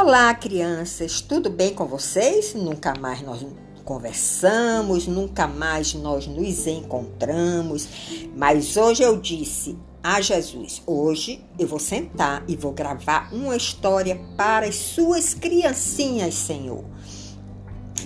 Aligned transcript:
Olá, 0.00 0.32
crianças, 0.32 1.20
tudo 1.20 1.50
bem 1.50 1.74
com 1.74 1.84
vocês? 1.84 2.54
Nunca 2.54 2.94
mais 3.00 3.20
nós 3.20 3.44
conversamos, 3.84 5.08
nunca 5.08 5.48
mais 5.48 5.92
nós 5.92 6.24
nos 6.24 6.68
encontramos, 6.68 7.88
mas 8.36 8.76
hoje 8.76 9.02
eu 9.02 9.20
disse 9.20 9.76
a 10.00 10.20
Jesus: 10.20 10.80
hoje 10.86 11.44
eu 11.58 11.66
vou 11.66 11.80
sentar 11.80 12.44
e 12.46 12.54
vou 12.54 12.70
gravar 12.70 13.34
uma 13.34 13.56
história 13.56 14.14
para 14.36 14.66
as 14.66 14.76
suas 14.76 15.34
criancinhas, 15.34 16.34
Senhor. 16.34 16.84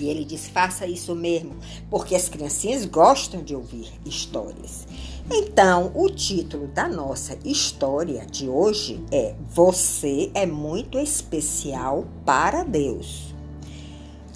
E 0.03 0.09
ele 0.09 0.25
diz: 0.25 0.49
faça 0.49 0.87
isso 0.87 1.15
mesmo, 1.15 1.55
porque 1.89 2.17
as 2.17 2.29
criancinhas 2.29 2.85
gostam 2.85 3.43
de 3.43 3.55
ouvir 3.55 3.89
histórias. 4.05 4.87
Então, 5.31 5.93
o 5.95 6.11
título 6.11 6.67
da 6.67 6.89
nossa 6.89 7.39
história 7.45 8.27
de 8.27 8.49
hoje 8.49 9.01
é 9.13 9.35
Você 9.55 10.31
é 10.35 10.45
muito 10.45 10.99
especial 10.99 12.05
para 12.27 12.65
Deus. 12.65 13.33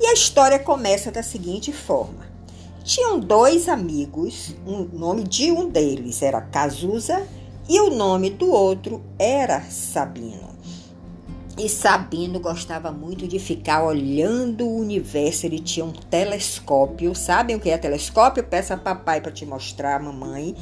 E 0.01 0.07
a 0.07 0.13
história 0.13 0.59
começa 0.59 1.11
da 1.11 1.23
seguinte 1.23 1.73
forma: 1.73 2.27
tinham 2.85 3.19
dois 3.19 3.69
amigos, 3.69 4.55
o 4.65 4.97
nome 4.97 5.25
de 5.25 5.51
um 5.51 5.69
deles 5.69 6.23
era 6.23 6.41
Cazuza 6.41 7.27
e 7.69 7.81
o 7.81 7.91
nome 7.91 8.31
do 8.31 8.53
outro 8.53 9.03
era 9.19 9.61
Sabino. 9.63 10.56
E 11.59 11.71
Sabino 11.71 12.39
gostava 12.39 12.93
muito 12.93 13.27
de 13.27 13.39
ficar 13.39 13.83
olhando 13.83 14.67
o 14.67 14.79
universo. 14.79 15.47
Ele 15.47 15.59
tinha 15.59 15.87
um 15.87 15.93
telescópio. 15.93 17.15
Sabem 17.15 17.57
o 17.57 17.61
que 17.61 17.71
é 17.71 17.79
telescópio? 17.79 18.45
Peça 18.45 18.75
a 18.75 18.77
papai 18.77 19.23
para 19.23 19.33
te 19.33 19.47
mostrar, 19.47 19.99
mamãe, 19.99 20.55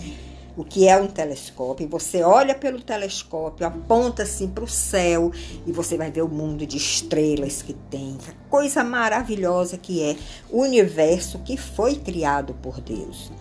o 0.56 0.62
que 0.62 0.86
é 0.86 0.96
um 0.96 1.08
telescópio. 1.08 1.88
Você 1.88 2.22
olha 2.22 2.54
pelo 2.54 2.80
telescópio, 2.80 3.66
aponta 3.66 4.22
assim 4.22 4.46
para 4.46 4.62
o 4.62 4.68
céu 4.68 5.32
e 5.66 5.72
você 5.72 5.96
vai 5.96 6.12
ver 6.12 6.22
o 6.22 6.28
mundo 6.28 6.64
de 6.64 6.76
estrelas 6.76 7.60
que 7.60 7.72
tem. 7.72 8.16
A 8.28 8.48
coisa 8.48 8.84
maravilhosa 8.84 9.76
que 9.76 10.00
é 10.00 10.16
o 10.48 10.62
universo 10.62 11.40
que 11.40 11.56
foi 11.56 11.96
criado 11.96 12.54
por 12.62 12.80
Deus. 12.80 13.32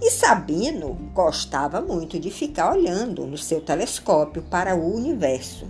E 0.00 0.10
Sabino 0.10 0.94
gostava 1.12 1.82
muito 1.82 2.18
de 2.18 2.30
ficar 2.30 2.72
olhando 2.74 3.26
no 3.26 3.36
seu 3.36 3.60
telescópio 3.60 4.42
para 4.42 4.74
o 4.74 4.94
universo. 4.94 5.66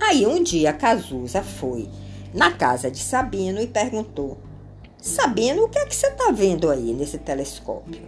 Aí 0.00 0.26
um 0.26 0.42
dia 0.42 0.72
Cazuza 0.72 1.42
foi 1.42 1.88
na 2.32 2.50
casa 2.50 2.90
de 2.90 2.98
Sabino 2.98 3.60
e 3.60 3.66
perguntou: 3.66 4.38
Sabino, 4.96 5.64
o 5.64 5.68
que 5.68 5.78
é 5.78 5.84
que 5.84 5.94
você 5.94 6.06
está 6.06 6.30
vendo 6.32 6.70
aí 6.70 6.94
nesse 6.94 7.18
telescópio? 7.18 8.02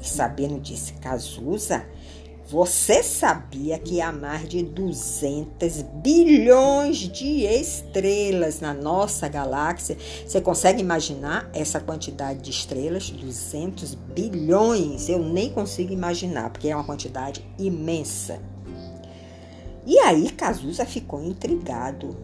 E 0.00 0.06
Sabino 0.06 0.60
disse: 0.60 0.92
Cazuza, 0.94 1.86
você 2.46 3.02
sabia 3.02 3.78
que 3.78 4.02
há 4.02 4.12
mais 4.12 4.46
de 4.46 4.62
200 4.62 5.82
bilhões 6.02 6.98
de 6.98 7.46
estrelas 7.46 8.60
na 8.60 8.74
nossa 8.74 9.26
galáxia? 9.26 9.96
Você 10.26 10.38
consegue 10.38 10.82
imaginar 10.82 11.48
essa 11.54 11.80
quantidade 11.80 12.40
de 12.40 12.50
estrelas? 12.50 13.08
200 13.08 13.94
bilhões! 13.94 15.08
Eu 15.08 15.20
nem 15.20 15.50
consigo 15.50 15.94
imaginar, 15.94 16.50
porque 16.50 16.68
é 16.68 16.76
uma 16.76 16.84
quantidade 16.84 17.42
imensa. 17.58 18.51
E 19.86 19.98
aí 19.98 20.30
Cazuza 20.30 20.84
ficou 20.84 21.22
intrigado. 21.22 22.16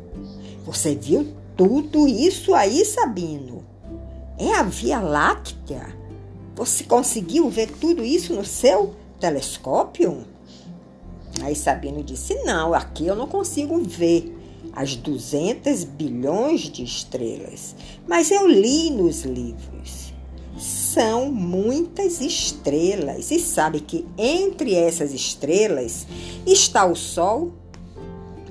Você 0.64 0.94
viu 0.94 1.34
tudo 1.56 2.06
isso 2.06 2.54
aí, 2.54 2.84
Sabino? 2.84 3.64
É 4.38 4.54
a 4.54 4.62
Via 4.62 5.00
Láctea? 5.00 5.96
Você 6.54 6.84
conseguiu 6.84 7.48
ver 7.48 7.70
tudo 7.80 8.04
isso 8.04 8.34
no 8.34 8.44
seu 8.44 8.94
telescópio? 9.18 10.24
Aí 11.42 11.54
Sabino 11.54 12.02
disse: 12.02 12.34
Não, 12.44 12.74
aqui 12.74 13.06
eu 13.06 13.16
não 13.16 13.26
consigo 13.26 13.80
ver 13.82 14.36
as 14.72 14.94
200 14.94 15.84
bilhões 15.84 16.62
de 16.62 16.84
estrelas, 16.84 17.74
mas 18.06 18.30
eu 18.30 18.46
li 18.46 18.90
nos 18.90 19.22
livros. 19.24 20.12
São 20.58 21.30
muitas 21.30 22.20
estrelas, 22.20 23.30
e 23.30 23.38
sabe 23.38 23.80
que 23.80 24.06
entre 24.16 24.74
essas 24.74 25.12
estrelas 25.12 26.06
está 26.46 26.84
o 26.84 26.96
Sol. 26.96 27.52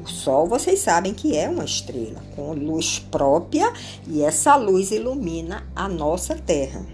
O 0.04 0.08
Sol, 0.08 0.48
vocês 0.48 0.80
sabem 0.80 1.14
que 1.14 1.36
é 1.36 1.50
uma 1.50 1.66
estrela 1.66 2.24
com 2.36 2.54
luz 2.54 3.00
própria, 3.00 3.74
e 4.08 4.22
essa 4.22 4.56
luz 4.56 4.92
ilumina 4.92 5.68
a 5.76 5.90
nossa 5.90 6.36
Terra. 6.36 6.86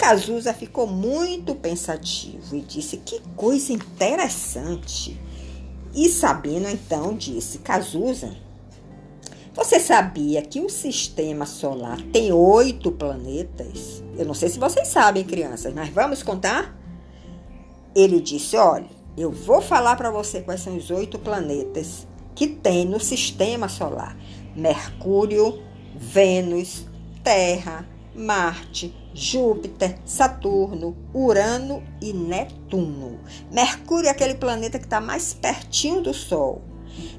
Cazuza 0.00 0.54
ficou 0.54 0.86
muito 0.86 1.54
pensativo 1.54 2.56
e 2.56 2.62
disse: 2.62 2.96
Que 2.96 3.20
coisa 3.36 3.70
interessante. 3.70 5.20
E 5.94 6.08
Sabino 6.08 6.68
então 6.70 7.14
disse: 7.14 7.58
Cazuza, 7.58 8.34
você 9.54 9.80
sabia 9.80 10.42
que 10.42 10.60
o 10.60 10.68
sistema 10.68 11.44
solar 11.44 12.00
tem 12.12 12.32
oito 12.32 12.92
planetas? 12.92 14.02
Eu 14.16 14.24
não 14.24 14.34
sei 14.34 14.48
se 14.48 14.58
vocês 14.58 14.88
sabem, 14.88 15.24
crianças, 15.24 15.74
mas 15.74 15.88
vamos 15.88 16.22
contar? 16.22 16.78
Ele 17.94 18.20
disse: 18.20 18.56
Olha, 18.56 18.88
eu 19.16 19.30
vou 19.30 19.60
falar 19.60 19.96
para 19.96 20.10
você 20.10 20.40
quais 20.40 20.60
são 20.60 20.76
os 20.76 20.90
oito 20.90 21.18
planetas 21.18 22.06
que 22.34 22.46
tem 22.46 22.84
no 22.84 23.00
sistema 23.00 23.68
solar: 23.68 24.16
Mercúrio, 24.54 25.60
Vênus, 25.96 26.86
Terra, 27.24 27.84
Marte, 28.14 28.94
Júpiter, 29.12 29.98
Saturno, 30.04 30.96
Urano 31.12 31.82
e 32.00 32.12
Netuno. 32.12 33.18
Mercúrio 33.50 34.06
é 34.06 34.10
aquele 34.10 34.34
planeta 34.34 34.78
que 34.78 34.86
está 34.86 35.00
mais 35.00 35.34
pertinho 35.34 36.00
do 36.00 36.14
Sol. 36.14 36.62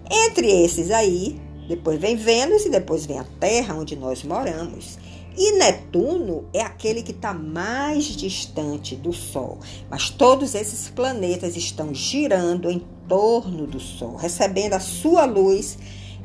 Entre 0.10 0.48
esses 0.48 0.92
aí, 0.92 1.40
depois 1.68 2.00
vem 2.00 2.16
Vênus 2.16 2.66
e 2.66 2.70
depois 2.70 3.06
vem 3.06 3.20
a 3.20 3.26
Terra, 3.40 3.76
onde 3.76 3.96
nós 3.96 4.24
moramos. 4.24 4.98
E 5.38 5.54
Netuno 5.54 6.46
é 6.54 6.62
aquele 6.62 7.02
que 7.02 7.12
está 7.12 7.34
mais 7.34 8.06
distante 8.06 8.96
do 8.96 9.14
Sol. 9.14 9.60
Mas 9.90 10.10
todos 10.10 10.56
esses 10.56 10.90
planetas 10.90 11.56
estão 11.56 11.94
girando 11.94 12.70
em 12.70 12.86
torno 13.08 13.66
do 13.66 13.80
Sol, 13.80 14.16
recebendo 14.16 14.74
a 14.74 14.80
sua 14.80 15.26
luz 15.26 15.78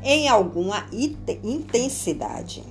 em 0.03 0.29
alguma 0.29 0.87
intensidade. 0.93 2.65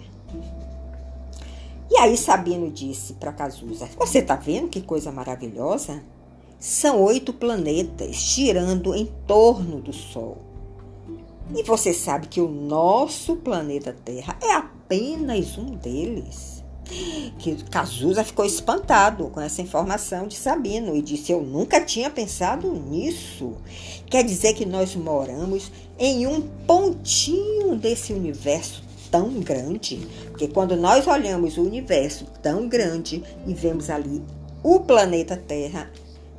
E 1.89 1.97
aí 1.97 2.17
Sabino 2.17 2.69
disse 2.69 3.13
para 3.13 3.31
Cazuza: 3.31 3.87
Você 3.97 4.19
está 4.19 4.35
vendo 4.35 4.69
que 4.69 4.81
coisa 4.81 5.11
maravilhosa? 5.11 6.03
São 6.59 7.01
oito 7.03 7.31
planetas 7.31 8.15
girando 8.15 8.93
em 8.93 9.05
torno 9.27 9.79
do 9.79 9.93
Sol. 9.93 10.44
E 11.53 11.63
você 11.63 11.93
sabe 11.93 12.27
que 12.27 12.41
o 12.41 12.47
nosso 12.47 13.35
planeta 13.35 13.95
Terra 14.03 14.37
é 14.41 14.53
apenas 14.53 15.57
um 15.57 15.75
deles. 15.75 16.63
Que 17.39 17.55
Cazuza 17.65 18.23
ficou 18.23 18.45
espantado 18.45 19.27
com 19.29 19.41
essa 19.41 19.61
informação 19.61 20.27
de 20.27 20.35
Sabino 20.35 20.95
e 20.95 21.01
disse: 21.01 21.31
Eu 21.31 21.41
nunca 21.41 21.81
tinha 21.81 22.09
pensado 22.09 22.71
nisso. 22.73 23.53
Quer 24.07 24.23
dizer 24.23 24.53
que 24.53 24.65
nós 24.65 24.95
moramos 24.95 25.71
em 25.97 26.27
um 26.27 26.41
pontinho 26.41 27.75
desse 27.75 28.13
universo 28.13 28.83
tão 29.09 29.39
grande, 29.39 30.07
porque 30.29 30.47
quando 30.47 30.75
nós 30.75 31.07
olhamos 31.07 31.57
o 31.57 31.63
universo 31.63 32.25
tão 32.41 32.67
grande 32.67 33.23
e 33.47 33.53
vemos 33.53 33.89
ali 33.89 34.21
o 34.61 34.79
planeta 34.79 35.37
Terra, 35.37 35.89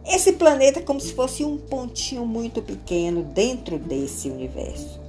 esse 0.09 0.33
planeta 0.33 0.79
é 0.79 0.83
como 0.83 1.01
se 1.01 1.13
fosse 1.13 1.45
um 1.45 1.57
pontinho 1.57 2.25
muito 2.25 2.63
pequeno 2.63 3.23
dentro 3.23 3.79
desse 3.79 4.29
universo. 4.31 5.01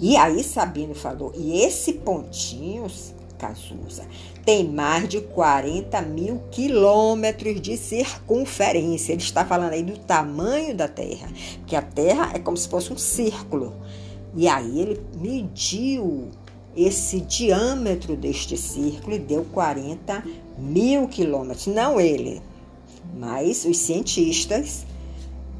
E 0.00 0.16
aí 0.16 0.42
Sabino 0.42 0.94
falou, 0.94 1.32
e 1.36 1.62
esse 1.62 1.92
pontinho, 1.92 2.86
Cazuza, 3.38 4.04
tem 4.44 4.68
mais 4.68 5.08
de 5.08 5.20
40 5.20 6.02
mil 6.02 6.42
quilômetros 6.50 7.60
de 7.60 7.76
circunferência. 7.76 9.12
Ele 9.12 9.22
está 9.22 9.44
falando 9.44 9.72
aí 9.72 9.82
do 9.84 9.96
tamanho 9.96 10.74
da 10.74 10.88
Terra, 10.88 11.28
que 11.66 11.76
a 11.76 11.82
Terra 11.82 12.32
é 12.34 12.40
como 12.40 12.56
se 12.56 12.68
fosse 12.68 12.92
um 12.92 12.98
círculo. 12.98 13.72
E 14.34 14.48
aí 14.48 14.80
ele 14.80 15.00
mediu 15.20 16.30
esse 16.76 17.20
diâmetro 17.20 18.16
deste 18.16 18.56
círculo 18.56 19.14
e 19.14 19.18
deu 19.18 19.44
40 19.52 20.24
mil 20.58 21.06
quilômetros. 21.06 21.66
Não 21.68 22.00
ele, 22.00 22.42
mas 23.12 23.64
os 23.64 23.76
cientistas 23.76 24.86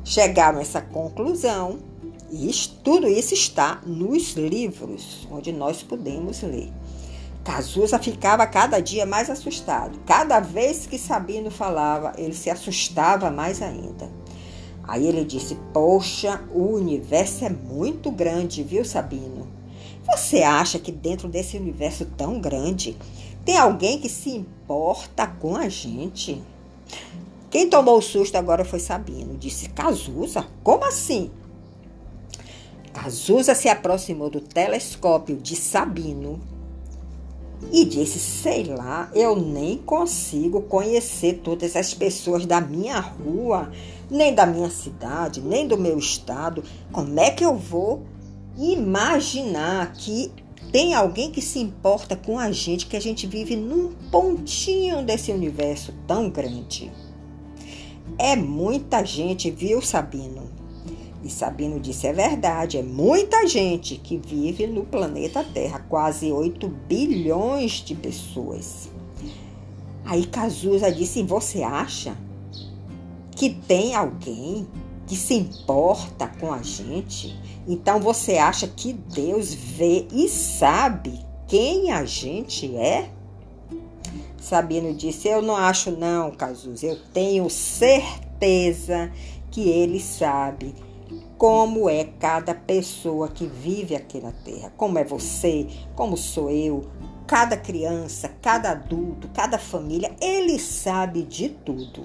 chegaram 0.05 0.59
a 0.59 0.63
essa 0.63 0.81
conclusão 0.81 1.79
e 2.31 2.51
tudo 2.83 3.07
isso 3.07 3.35
está 3.35 3.81
nos 3.87 4.33
livros 4.33 5.29
onde 5.31 5.53
nós 5.53 5.83
podemos 5.83 6.43
ler. 6.43 6.73
Cazuza 7.45 7.99
ficava 7.99 8.47
cada 8.47 8.81
dia 8.81 9.05
mais 9.05 9.29
assustado. 9.29 9.99
Cada 10.07 10.39
vez 10.39 10.87
que 10.87 10.97
Sabino 10.97 11.51
falava, 11.51 12.13
ele 12.17 12.35
se 12.35 12.49
assustava 12.49 13.31
mais 13.31 13.61
ainda. 13.61 14.09
Aí 14.85 15.07
ele 15.07 15.25
disse: 15.25 15.57
Poxa, 15.73 16.43
o 16.55 16.75
universo 16.75 17.45
é 17.45 17.51
muito 17.51 18.11
grande, 18.11 18.63
viu, 18.63 18.85
Sabino? 18.85 19.49
Você 20.07 20.43
acha 20.43 20.79
que 20.79 20.91
dentro 20.91 21.29
desse 21.29 21.57
universo 21.57 22.07
tão 22.17 22.41
grande 22.41 22.97
tem 23.45 23.57
alguém 23.57 23.99
que 23.99 24.09
se 24.09 24.31
importa 24.31 25.27
com 25.27 25.57
a 25.57 25.69
gente? 25.69 26.43
Quem 27.53 27.69
tomou 27.69 27.99
o 27.99 28.03
susto 28.03 28.35
agora 28.37 28.65
foi 28.65 28.79
Sabino. 28.79 29.37
Disse: 29.37 29.69
Cazuza? 29.69 30.47
Como 30.65 30.87
assim? 30.87 31.31
Cazuza 32.95 33.55
se 33.55 33.69
aproximou 33.69 34.31
do 34.31 34.41
telescópio 34.41 35.37
de 35.37 35.55
Sabino 35.55 36.41
e 37.71 37.85
disse: 37.85 38.19
Sei 38.19 38.65
lá, 38.65 39.11
eu 39.15 39.37
nem 39.37 39.77
consigo 39.77 40.63
conhecer 40.63 41.43
todas 41.45 41.77
as 41.77 41.93
pessoas 41.93 42.47
da 42.47 42.59
minha 42.59 42.99
rua, 42.99 43.71
nem 44.11 44.35
da 44.35 44.47
minha 44.47 44.71
cidade, 44.71 45.43
nem 45.43 45.69
do 45.69 45.77
meu 45.77 45.99
estado. 45.99 46.65
Como 46.91 47.21
é 47.21 47.31
que 47.31 47.45
eu 47.45 47.55
vou 47.55 48.03
imaginar 48.57 49.93
que 49.93 50.33
tem 50.73 50.95
alguém 50.95 51.31
que 51.31 51.43
se 51.43 51.59
importa 51.59 52.17
com 52.17 52.39
a 52.39 52.51
gente, 52.51 52.87
que 52.87 52.97
a 52.97 53.01
gente 53.01 53.27
vive 53.27 53.57
num 53.57 53.93
pontinho 54.11 55.03
desse 55.03 55.31
universo 55.31 55.93
tão 56.07 56.31
grande? 56.31 56.91
É 58.19 58.37
muita 58.37 59.05
gente, 59.05 59.51
viu, 59.51 59.81
Sabino? 59.81 60.51
E 61.25 61.31
Sabino 61.31 61.79
disse: 61.79 62.07
é 62.07 62.13
verdade, 62.13 62.79
é 62.79 62.83
muita 62.83 63.47
gente 63.47 63.97
que 63.97 64.17
vive 64.17 64.67
no 64.67 64.85
planeta 64.85 65.45
Terra, 65.45 65.85
quase 65.89 66.33
8 66.33 66.69
bilhões 66.69 67.73
de 67.73 67.95
pessoas. 67.95 68.89
Aí 70.05 70.27
Cazuza 70.27 70.91
disse: 70.91 71.23
você 71.23 71.63
acha 71.63 72.17
que 73.37 73.51
tem 73.51 73.95
alguém 73.95 74.67
que 75.07 75.17
se 75.17 75.35
importa 75.35 76.27
com 76.41 76.53
a 76.53 76.63
gente? 76.63 77.37
Então 77.67 78.01
você 78.01 78.39
acha 78.39 78.67
que 78.67 78.93
Deus 78.93 79.55
vê 79.55 80.07
e 80.13 80.29
sabe 80.29 81.25
quem 81.47 81.93
a 81.93 82.05
gente 82.05 82.75
é? 82.77 83.11
Sabino 84.43 84.93
disse: 84.93 85.29
Eu 85.29 85.41
não 85.41 85.57
acho, 85.57 85.93
não, 85.93 86.33
Cazuza. 86.33 86.87
Eu 86.87 86.99
tenho 87.15 87.49
certeza 87.49 89.11
que 89.53 89.69
ele 89.69 90.01
sabe 90.01 90.75
como 91.39 91.89
é 91.89 92.05
cada 92.05 92.53
pessoa 92.53 93.29
que 93.29 93.47
vive 93.47 93.95
aqui 93.95 94.21
na 94.21 94.33
Terra. 94.33 94.73
Como 94.77 94.99
é 94.99 95.05
você, 95.05 95.69
como 95.95 96.17
sou 96.17 96.51
eu, 96.51 96.91
cada 97.25 97.57
criança, 97.57 98.29
cada 98.43 98.73
adulto, 98.73 99.29
cada 99.33 99.59
família, 99.59 100.13
ele 100.21 100.59
sabe 100.59 101.23
de 101.23 101.49
tudo. 101.49 102.05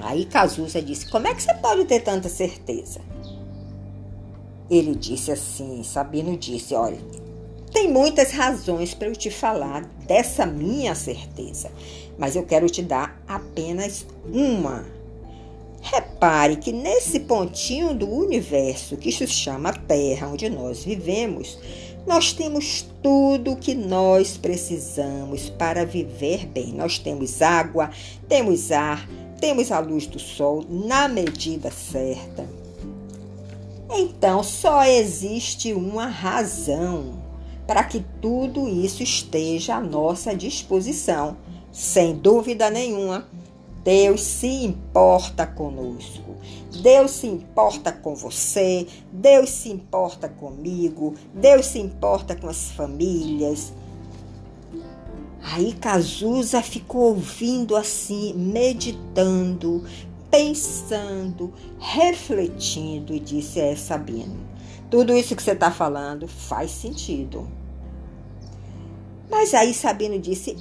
Aí 0.00 0.26
Cazuza 0.26 0.82
disse: 0.82 1.08
Como 1.08 1.26
é 1.26 1.34
que 1.34 1.42
você 1.42 1.54
pode 1.54 1.86
ter 1.86 2.00
tanta 2.00 2.28
certeza? 2.28 3.00
Ele 4.68 4.94
disse 4.94 5.32
assim: 5.32 5.82
Sabino 5.82 6.36
disse: 6.36 6.74
Olha, 6.74 6.98
tem 7.74 7.92
muitas 7.92 8.30
razões 8.30 8.94
para 8.94 9.08
eu 9.08 9.16
te 9.16 9.30
falar 9.30 9.84
dessa 10.06 10.46
minha 10.46 10.94
certeza, 10.94 11.70
mas 12.16 12.34
eu 12.36 12.44
quero 12.44 12.70
te 12.70 12.80
dar 12.80 13.20
apenas 13.28 14.06
uma 14.32 14.86
Repare 15.84 16.56
que 16.56 16.72
nesse 16.72 17.20
pontinho 17.20 17.94
do 17.94 18.08
universo 18.08 18.96
que 18.96 19.12
se 19.12 19.26
chama 19.26 19.70
Terra, 19.70 20.28
onde 20.28 20.48
nós 20.48 20.82
vivemos, 20.82 21.58
nós 22.06 22.32
temos 22.32 22.86
tudo 23.02 23.52
o 23.52 23.56
que 23.56 23.74
nós 23.74 24.38
precisamos 24.38 25.50
para 25.50 25.84
viver 25.84 26.46
bem. 26.46 26.72
Nós 26.72 26.98
temos 26.98 27.42
água, 27.42 27.90
temos 28.26 28.72
ar, 28.72 29.06
temos 29.38 29.70
a 29.70 29.78
luz 29.78 30.06
do 30.06 30.18
sol 30.18 30.64
na 30.66 31.06
medida 31.06 31.70
certa. 31.70 32.48
Então, 33.90 34.42
só 34.42 34.86
existe 34.86 35.74
uma 35.74 36.06
razão 36.06 37.23
para 37.66 37.84
que 37.84 38.04
tudo 38.20 38.68
isso 38.68 39.02
esteja 39.02 39.76
à 39.76 39.80
nossa 39.80 40.34
disposição, 40.34 41.36
sem 41.72 42.14
dúvida 42.14 42.70
nenhuma 42.70 43.26
Deus 43.84 44.22
se 44.22 44.46
importa 44.46 45.46
conosco. 45.46 46.34
Deus 46.80 47.10
se 47.10 47.26
importa 47.26 47.92
com 47.92 48.14
você. 48.14 48.86
Deus 49.12 49.50
se 49.50 49.68
importa 49.68 50.26
comigo. 50.26 51.14
Deus 51.34 51.66
se 51.66 51.78
importa 51.78 52.34
com 52.34 52.48
as 52.48 52.70
famílias. 52.70 53.74
Aí 55.42 55.74
Cazuza 55.74 56.62
ficou 56.62 57.08
ouvindo 57.08 57.76
assim, 57.76 58.32
meditando, 58.32 59.84
pensando, 60.30 61.52
refletindo 61.78 63.12
e 63.12 63.20
disse: 63.20 63.60
É, 63.60 63.76
Sabino, 63.76 64.34
tudo 64.94 65.12
isso 65.12 65.34
que 65.34 65.42
você 65.42 65.50
está 65.50 65.72
falando 65.72 66.28
faz 66.28 66.70
sentido. 66.70 67.48
Mas 69.28 69.52
aí 69.52 69.74
Sabino 69.74 70.20
disse: 70.20 70.56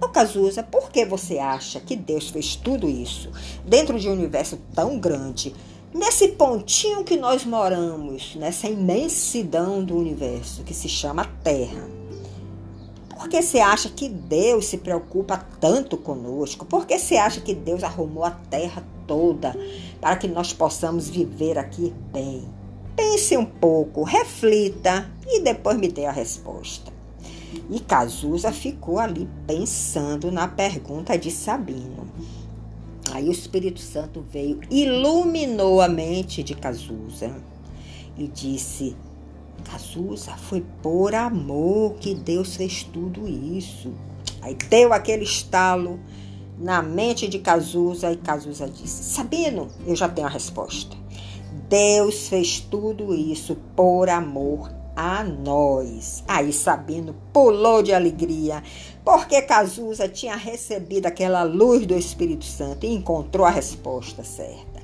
Ô 0.00 0.08
Cazuza, 0.08 0.62
por 0.62 0.90
que 0.90 1.04
você 1.04 1.38
acha 1.38 1.78
que 1.78 1.94
Deus 1.94 2.30
fez 2.30 2.56
tudo 2.56 2.88
isso 2.88 3.30
dentro 3.66 4.00
de 4.00 4.08
um 4.08 4.12
universo 4.12 4.58
tão 4.74 4.98
grande, 4.98 5.54
nesse 5.92 6.28
pontinho 6.28 7.04
que 7.04 7.18
nós 7.18 7.44
moramos, 7.44 8.34
nessa 8.36 8.66
imensidão 8.66 9.84
do 9.84 9.94
universo 9.94 10.62
que 10.62 10.72
se 10.72 10.88
chama 10.88 11.30
Terra? 11.44 11.86
Por 13.10 13.28
que 13.28 13.42
você 13.42 13.60
acha 13.60 13.90
que 13.90 14.08
Deus 14.08 14.68
se 14.68 14.78
preocupa 14.78 15.36
tanto 15.60 15.98
conosco? 15.98 16.64
Por 16.64 16.86
que 16.86 16.98
você 16.98 17.18
acha 17.18 17.42
que 17.42 17.54
Deus 17.54 17.84
arrumou 17.84 18.24
a 18.24 18.30
terra 18.30 18.82
toda 19.06 19.54
para 20.00 20.16
que 20.16 20.26
nós 20.26 20.54
possamos 20.54 21.10
viver 21.10 21.58
aqui 21.58 21.92
bem? 22.10 22.55
Pense 22.96 23.36
um 23.36 23.44
pouco, 23.44 24.02
reflita 24.02 25.10
e 25.26 25.40
depois 25.40 25.76
me 25.76 25.88
dê 25.88 26.06
a 26.06 26.12
resposta. 26.12 26.90
E 27.70 27.78
Cazuza 27.78 28.50
ficou 28.50 28.98
ali 28.98 29.28
pensando 29.46 30.32
na 30.32 30.48
pergunta 30.48 31.16
de 31.16 31.30
Sabino. 31.30 32.06
Aí 33.12 33.28
o 33.28 33.32
Espírito 33.32 33.80
Santo 33.80 34.24
veio, 34.30 34.60
iluminou 34.70 35.80
a 35.80 35.88
mente 35.88 36.42
de 36.42 36.54
Cazuza 36.54 37.34
e 38.16 38.26
disse: 38.26 38.96
Cazuza, 39.64 40.32
foi 40.32 40.64
por 40.82 41.14
amor 41.14 41.94
que 41.94 42.14
Deus 42.14 42.56
fez 42.56 42.82
tudo 42.82 43.28
isso. 43.28 43.92
Aí 44.42 44.54
deu 44.68 44.92
aquele 44.92 45.24
estalo 45.24 46.00
na 46.58 46.82
mente 46.82 47.28
de 47.28 47.38
Cazuza 47.38 48.10
e 48.10 48.16
Cazuza 48.16 48.68
disse: 48.68 49.04
Sabino, 49.04 49.68
eu 49.86 49.94
já 49.94 50.08
tenho 50.08 50.26
a 50.26 50.30
resposta. 50.30 50.96
Deus 51.76 52.28
fez 52.28 52.58
tudo 52.58 53.14
isso 53.14 53.54
por 53.76 54.08
amor 54.08 54.72
a 54.96 55.22
nós. 55.22 56.24
Aí 56.26 56.50
Sabino 56.50 57.14
pulou 57.34 57.82
de 57.82 57.92
alegria, 57.92 58.62
porque 59.04 59.42
Cazuza 59.42 60.08
tinha 60.08 60.36
recebido 60.36 61.04
aquela 61.04 61.42
luz 61.42 61.84
do 61.84 61.94
Espírito 61.94 62.46
Santo 62.46 62.86
e 62.86 62.94
encontrou 62.94 63.44
a 63.44 63.50
resposta 63.50 64.24
certa. 64.24 64.80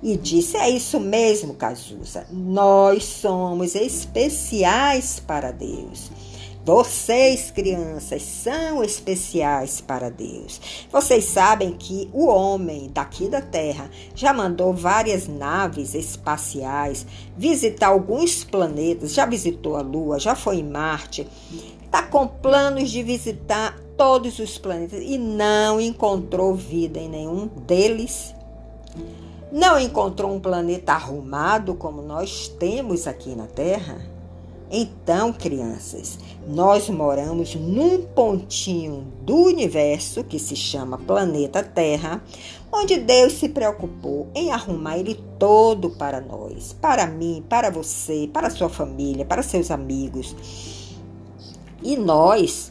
E 0.00 0.16
disse: 0.16 0.56
É 0.56 0.70
isso 0.70 1.00
mesmo, 1.00 1.54
Cazuza. 1.54 2.24
Nós 2.30 3.02
somos 3.02 3.74
especiais 3.74 5.18
para 5.18 5.50
Deus. 5.50 6.08
Vocês, 6.68 7.50
crianças, 7.50 8.20
são 8.20 8.84
especiais 8.84 9.80
para 9.80 10.10
Deus. 10.10 10.60
Vocês 10.92 11.24
sabem 11.24 11.72
que 11.72 12.10
o 12.12 12.26
homem 12.26 12.90
daqui 12.92 13.26
da 13.26 13.40
Terra 13.40 13.90
já 14.14 14.34
mandou 14.34 14.74
várias 14.74 15.26
naves 15.26 15.94
espaciais 15.94 17.06
visitar 17.34 17.86
alguns 17.86 18.44
planetas, 18.44 19.14
já 19.14 19.24
visitou 19.24 19.76
a 19.76 19.80
Lua, 19.80 20.18
já 20.18 20.34
foi 20.34 20.56
em 20.56 20.68
Marte, 20.68 21.26
está 21.82 22.02
com 22.02 22.26
planos 22.26 22.90
de 22.90 23.02
visitar 23.02 23.74
todos 23.96 24.38
os 24.38 24.58
planetas 24.58 25.00
e 25.02 25.16
não 25.16 25.80
encontrou 25.80 26.54
vida 26.54 26.98
em 26.98 27.08
nenhum 27.08 27.46
deles. 27.46 28.34
Não 29.50 29.80
encontrou 29.80 30.34
um 30.34 30.38
planeta 30.38 30.92
arrumado 30.92 31.74
como 31.76 32.02
nós 32.02 32.46
temos 32.46 33.06
aqui 33.06 33.34
na 33.34 33.46
Terra? 33.46 34.17
Então, 34.70 35.32
crianças, 35.32 36.18
nós 36.46 36.90
moramos 36.90 37.54
num 37.54 38.02
pontinho 38.02 39.06
do 39.22 39.44
universo 39.44 40.22
que 40.22 40.38
se 40.38 40.54
chama 40.54 40.98
planeta 40.98 41.62
Terra, 41.62 42.22
onde 42.70 42.98
Deus 42.98 43.32
se 43.34 43.48
preocupou 43.48 44.28
em 44.34 44.50
arrumar 44.50 44.98
ele 44.98 45.18
todo 45.38 45.90
para 45.90 46.20
nós, 46.20 46.74
para 46.74 47.06
mim, 47.06 47.42
para 47.48 47.70
você, 47.70 48.28
para 48.30 48.50
sua 48.50 48.68
família, 48.68 49.24
para 49.24 49.42
seus 49.42 49.70
amigos. 49.70 50.36
E 51.82 51.96
nós 51.96 52.70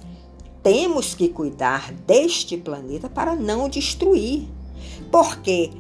temos 0.62 1.16
que 1.16 1.30
cuidar 1.30 1.92
deste 2.06 2.58
planeta 2.58 3.10
para 3.10 3.36
não 3.36 3.68
destruir. 3.68 4.48
Porque 5.12 5.72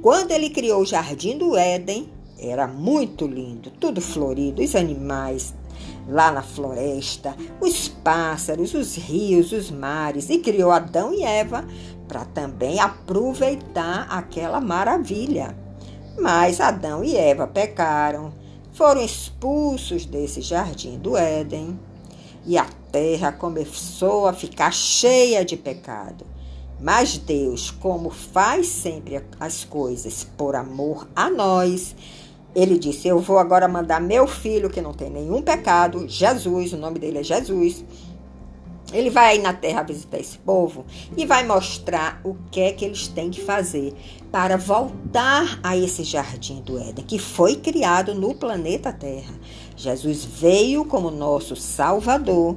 quando 0.00 0.30
ele 0.30 0.48
criou 0.48 0.82
o 0.82 0.86
jardim 0.86 1.36
do 1.36 1.56
Éden, 1.56 2.08
era 2.38 2.66
muito 2.66 3.26
lindo, 3.26 3.70
tudo 3.70 4.00
florido, 4.00 4.62
os 4.62 4.74
animais 4.74 5.54
lá 6.08 6.30
na 6.30 6.42
floresta, 6.42 7.34
os 7.60 7.88
pássaros, 7.88 8.74
os 8.74 8.96
rios, 8.96 9.52
os 9.52 9.70
mares, 9.70 10.28
e 10.28 10.38
criou 10.38 10.70
Adão 10.70 11.12
e 11.12 11.22
Eva 11.22 11.64
para 12.06 12.24
também 12.24 12.78
aproveitar 12.80 14.06
aquela 14.10 14.60
maravilha. 14.60 15.56
Mas 16.18 16.60
Adão 16.60 17.02
e 17.02 17.16
Eva 17.16 17.46
pecaram, 17.46 18.32
foram 18.72 19.02
expulsos 19.02 20.04
desse 20.04 20.40
jardim 20.40 20.98
do 20.98 21.16
Éden, 21.16 21.78
e 22.46 22.58
a 22.58 22.66
terra 22.92 23.32
começou 23.32 24.26
a 24.26 24.32
ficar 24.32 24.72
cheia 24.72 25.44
de 25.44 25.56
pecado. 25.56 26.26
Mas 26.78 27.16
Deus, 27.16 27.70
como 27.70 28.10
faz 28.10 28.66
sempre 28.66 29.24
as 29.40 29.64
coisas 29.64 30.24
por 30.36 30.54
amor 30.54 31.08
a 31.16 31.30
nós, 31.30 31.96
ele 32.54 32.78
disse: 32.78 33.08
Eu 33.08 33.18
vou 33.18 33.38
agora 33.38 33.66
mandar 33.66 34.00
meu 34.00 34.26
filho, 34.26 34.70
que 34.70 34.80
não 34.80 34.92
tem 34.92 35.10
nenhum 35.10 35.42
pecado, 35.42 36.08
Jesus, 36.08 36.72
o 36.72 36.76
nome 36.76 36.98
dele 36.98 37.18
é 37.18 37.22
Jesus. 37.22 37.84
Ele 38.92 39.10
vai 39.10 39.32
aí 39.32 39.38
na 39.42 39.52
terra 39.52 39.82
visitar 39.82 40.18
esse 40.18 40.38
povo 40.38 40.84
e 41.16 41.26
vai 41.26 41.44
mostrar 41.44 42.20
o 42.22 42.36
que 42.50 42.60
é 42.60 42.72
que 42.72 42.84
eles 42.84 43.08
têm 43.08 43.30
que 43.30 43.40
fazer 43.40 43.92
para 44.30 44.56
voltar 44.56 45.58
a 45.62 45.76
esse 45.76 46.04
jardim 46.04 46.60
do 46.60 46.78
Éden, 46.78 47.04
que 47.04 47.18
foi 47.18 47.56
criado 47.56 48.14
no 48.14 48.34
planeta 48.34 48.92
Terra. 48.92 49.34
Jesus 49.76 50.24
veio 50.24 50.84
como 50.84 51.10
nosso 51.10 51.56
Salvador. 51.56 52.56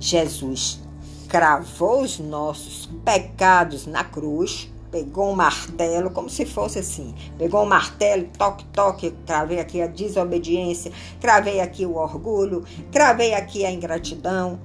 Jesus 0.00 0.80
cravou 1.28 2.02
os 2.02 2.18
nossos 2.18 2.88
pecados 3.04 3.86
na 3.86 4.04
cruz 4.04 4.70
pegou 4.94 5.32
um 5.32 5.34
martelo, 5.34 6.08
como 6.08 6.30
se 6.30 6.46
fosse 6.46 6.78
assim. 6.78 7.12
Pegou 7.36 7.64
um 7.64 7.66
martelo, 7.66 8.28
toque, 8.38 8.64
toque, 8.66 9.10
cravei 9.26 9.58
aqui 9.58 9.82
a 9.82 9.88
desobediência, 9.88 10.92
cravei 11.20 11.60
aqui 11.60 11.84
o 11.84 11.96
orgulho, 11.96 12.64
cravei 12.92 13.34
aqui 13.34 13.64
a 13.64 13.72
ingratidão. 13.72 14.60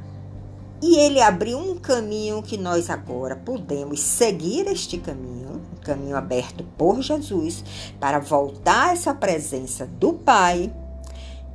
E 0.83 0.97
ele 0.97 1.19
abriu 1.19 1.57
um 1.57 1.75
caminho 1.75 2.43
que 2.43 2.57
nós 2.59 2.91
agora 2.91 3.35
podemos 3.35 4.01
seguir 4.01 4.67
este 4.67 4.99
caminho, 4.99 5.63
um 5.75 5.81
caminho 5.81 6.15
aberto 6.15 6.63
por 6.77 7.01
Jesus, 7.01 7.63
para 7.99 8.19
voltar 8.19 8.89
a 8.89 8.91
essa 8.91 9.15
presença 9.15 9.87
do 9.87 10.13
Pai 10.13 10.71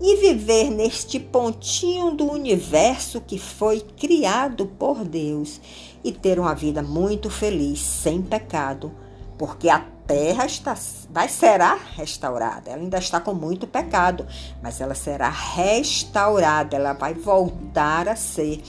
e 0.00 0.16
viver 0.16 0.68
neste 0.68 1.20
pontinho 1.20 2.10
do 2.10 2.28
universo 2.28 3.20
que 3.20 3.38
foi 3.38 3.80
criado 3.96 4.66
por 4.66 5.04
Deus 5.04 5.60
e 6.04 6.12
ter 6.12 6.38
uma 6.38 6.54
vida 6.54 6.82
muito 6.82 7.30
feliz, 7.30 7.80
sem 7.80 8.20
pecado, 8.20 8.92
porque 9.38 9.70
a 9.70 9.84
terra 10.06 10.44
está, 10.44 10.76
vai 11.10 11.28
será 11.28 11.78
restaurada. 11.96 12.70
Ela 12.70 12.82
ainda 12.82 12.98
está 12.98 13.18
com 13.18 13.32
muito 13.32 13.66
pecado, 13.66 14.26
mas 14.62 14.80
ela 14.80 14.94
será 14.94 15.30
restaurada, 15.30 16.76
ela 16.76 16.92
vai 16.92 17.14
voltar 17.14 18.06
a 18.06 18.14
ser 18.14 18.62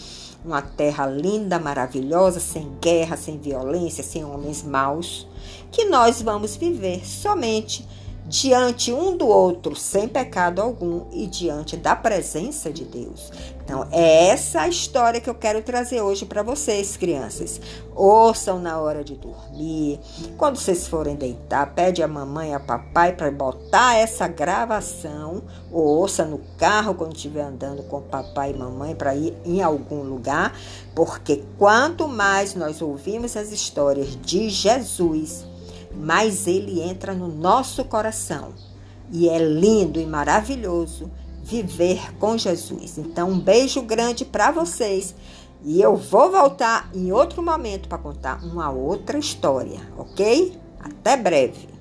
uma 0.45 0.61
terra 0.61 1.07
linda, 1.07 1.59
maravilhosa, 1.59 2.39
sem 2.39 2.71
guerra, 2.79 3.17
sem 3.17 3.37
violência, 3.37 4.03
sem 4.03 4.23
homens 4.23 4.63
maus, 4.63 5.27
que 5.71 5.85
nós 5.85 6.21
vamos 6.21 6.55
viver 6.55 7.05
somente 7.05 7.85
diante 8.27 8.91
um 8.91 9.15
do 9.15 9.27
outro 9.27 9.75
sem 9.75 10.07
pecado 10.07 10.61
algum 10.61 11.05
e 11.11 11.27
diante 11.27 11.77
da 11.77 11.95
presença 11.95 12.71
de 12.71 12.83
Deus. 12.83 13.31
Então, 13.63 13.87
é 13.91 14.27
essa 14.27 14.61
a 14.61 14.67
história 14.67 15.19
que 15.19 15.29
eu 15.29 15.33
quero 15.33 15.61
trazer 15.63 15.99
hoje 15.99 16.23
para 16.23 16.43
vocês, 16.43 16.95
crianças. 16.95 17.59
Ouçam 17.95 18.59
na 18.59 18.79
hora 18.79 19.03
de 19.03 19.15
dormir, 19.15 19.99
quando 20.37 20.57
vocês 20.57 20.87
forem 20.87 21.15
deitar, 21.15 21.73
pede 21.73 22.03
a 22.03 22.07
mamãe 22.07 22.51
e 22.51 22.53
a 22.53 22.59
papai 22.59 23.13
para 23.13 23.31
botar 23.31 23.95
essa 23.95 24.27
gravação, 24.27 25.41
ou 25.71 25.83
ouça 25.83 26.23
no 26.23 26.39
carro 26.57 26.93
quando 26.93 27.15
estiver 27.15 27.41
andando 27.41 27.81
com 27.83 28.01
papai 28.01 28.51
e 28.51 28.57
mamãe 28.57 28.93
para 28.93 29.15
ir 29.15 29.35
em 29.43 29.63
algum 29.63 30.03
lugar, 30.03 30.55
porque 30.93 31.43
quanto 31.57 32.07
mais 32.07 32.53
nós 32.53 32.83
ouvimos 32.83 33.35
as 33.35 33.51
histórias 33.51 34.15
de 34.21 34.47
Jesus, 34.47 35.43
mas 35.97 36.47
ele 36.47 36.81
entra 36.81 37.13
no 37.13 37.27
nosso 37.27 37.83
coração. 37.85 38.53
E 39.11 39.29
é 39.29 39.37
lindo 39.37 39.99
e 39.99 40.05
maravilhoso 40.05 41.11
viver 41.43 42.15
com 42.17 42.37
Jesus. 42.37 42.97
Então, 42.97 43.29
um 43.29 43.39
beijo 43.39 43.81
grande 43.81 44.25
para 44.25 44.51
vocês. 44.51 45.13
E 45.63 45.81
eu 45.81 45.95
vou 45.95 46.31
voltar 46.31 46.89
em 46.93 47.11
outro 47.11 47.41
momento 47.41 47.87
para 47.87 47.97
contar 47.97 48.43
uma 48.43 48.69
outra 48.69 49.17
história, 49.17 49.79
ok? 49.97 50.57
Até 50.79 51.17
breve. 51.17 51.74